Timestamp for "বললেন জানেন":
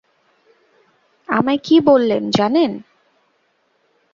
1.79-2.71